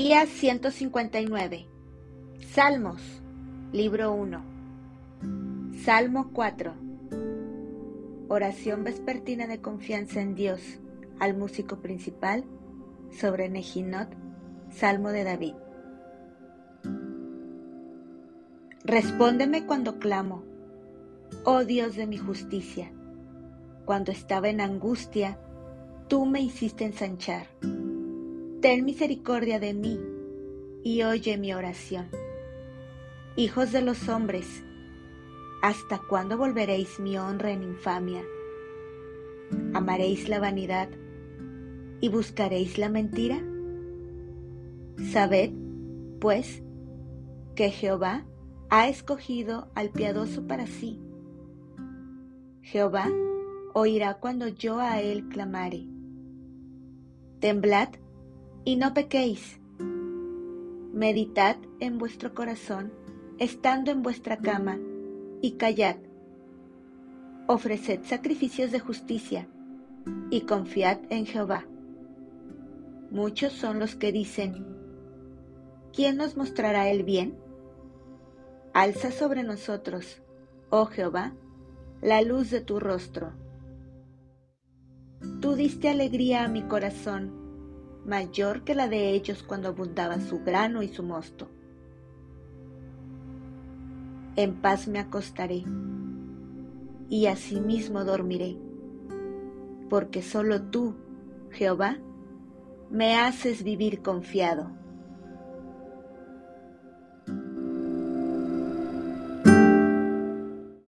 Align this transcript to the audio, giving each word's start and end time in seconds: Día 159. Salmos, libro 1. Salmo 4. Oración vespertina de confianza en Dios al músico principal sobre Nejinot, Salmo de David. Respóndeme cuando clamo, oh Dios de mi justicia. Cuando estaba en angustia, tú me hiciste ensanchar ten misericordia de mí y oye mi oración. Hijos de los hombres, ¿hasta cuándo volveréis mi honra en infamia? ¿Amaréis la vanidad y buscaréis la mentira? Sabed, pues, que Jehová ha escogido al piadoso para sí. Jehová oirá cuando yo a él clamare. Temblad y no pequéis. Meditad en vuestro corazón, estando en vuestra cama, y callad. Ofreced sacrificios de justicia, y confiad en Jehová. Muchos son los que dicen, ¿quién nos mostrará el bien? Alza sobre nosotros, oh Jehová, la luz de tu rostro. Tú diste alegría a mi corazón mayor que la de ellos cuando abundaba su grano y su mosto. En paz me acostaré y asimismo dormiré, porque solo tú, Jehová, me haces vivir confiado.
Día 0.00 0.26
159. 0.26 1.66
Salmos, 2.52 3.02
libro 3.72 4.12
1. 4.12 4.44
Salmo 5.84 6.30
4. 6.32 6.72
Oración 8.28 8.84
vespertina 8.84 9.48
de 9.48 9.60
confianza 9.60 10.20
en 10.20 10.36
Dios 10.36 10.60
al 11.18 11.36
músico 11.36 11.80
principal 11.80 12.44
sobre 13.10 13.48
Nejinot, 13.48 14.08
Salmo 14.70 15.08
de 15.08 15.24
David. 15.24 15.54
Respóndeme 18.84 19.66
cuando 19.66 19.98
clamo, 19.98 20.44
oh 21.42 21.64
Dios 21.64 21.96
de 21.96 22.06
mi 22.06 22.18
justicia. 22.18 22.92
Cuando 23.84 24.12
estaba 24.12 24.48
en 24.48 24.60
angustia, 24.60 25.40
tú 26.06 26.24
me 26.24 26.40
hiciste 26.40 26.84
ensanchar 26.84 27.48
ten 28.60 28.84
misericordia 28.84 29.60
de 29.60 29.72
mí 29.72 30.00
y 30.82 31.02
oye 31.02 31.38
mi 31.38 31.54
oración. 31.54 32.08
Hijos 33.36 33.70
de 33.70 33.82
los 33.82 34.08
hombres, 34.08 34.64
¿hasta 35.62 36.00
cuándo 36.08 36.36
volveréis 36.36 36.98
mi 36.98 37.16
honra 37.16 37.52
en 37.52 37.62
infamia? 37.62 38.22
¿Amaréis 39.74 40.28
la 40.28 40.40
vanidad 40.40 40.88
y 42.00 42.08
buscaréis 42.08 42.78
la 42.78 42.88
mentira? 42.88 43.40
Sabed, 45.12 45.52
pues, 46.20 46.62
que 47.54 47.70
Jehová 47.70 48.26
ha 48.70 48.88
escogido 48.88 49.70
al 49.76 49.90
piadoso 49.90 50.48
para 50.48 50.66
sí. 50.66 51.00
Jehová 52.62 53.08
oirá 53.72 54.14
cuando 54.14 54.48
yo 54.48 54.80
a 54.80 55.00
él 55.00 55.28
clamare. 55.28 55.86
Temblad 57.38 57.90
y 58.68 58.76
no 58.76 58.92
pequéis. 58.92 59.58
Meditad 60.92 61.56
en 61.80 61.96
vuestro 61.96 62.34
corazón, 62.34 62.92
estando 63.38 63.90
en 63.90 64.02
vuestra 64.02 64.36
cama, 64.36 64.78
y 65.40 65.52
callad. 65.52 65.96
Ofreced 67.46 68.00
sacrificios 68.04 68.70
de 68.70 68.78
justicia, 68.78 69.48
y 70.28 70.42
confiad 70.42 70.98
en 71.08 71.24
Jehová. 71.24 71.64
Muchos 73.10 73.54
son 73.54 73.78
los 73.78 73.96
que 73.96 74.12
dicen, 74.12 74.66
¿quién 75.94 76.18
nos 76.18 76.36
mostrará 76.36 76.90
el 76.90 77.04
bien? 77.04 77.38
Alza 78.74 79.12
sobre 79.12 79.44
nosotros, 79.44 80.20
oh 80.68 80.84
Jehová, 80.84 81.32
la 82.02 82.20
luz 82.20 82.50
de 82.50 82.60
tu 82.60 82.80
rostro. 82.80 83.32
Tú 85.40 85.54
diste 85.54 85.88
alegría 85.88 86.44
a 86.44 86.48
mi 86.48 86.60
corazón 86.64 87.47
mayor 88.08 88.64
que 88.64 88.74
la 88.74 88.88
de 88.88 89.10
ellos 89.10 89.42
cuando 89.42 89.68
abundaba 89.68 90.18
su 90.20 90.40
grano 90.42 90.82
y 90.82 90.88
su 90.88 91.02
mosto. 91.02 91.48
En 94.34 94.54
paz 94.62 94.88
me 94.88 94.98
acostaré 94.98 95.64
y 97.10 97.26
asimismo 97.26 98.04
dormiré, 98.04 98.56
porque 99.90 100.22
solo 100.22 100.62
tú, 100.62 100.94
Jehová, 101.50 101.98
me 102.90 103.16
haces 103.16 103.62
vivir 103.62 104.00
confiado. 104.00 104.70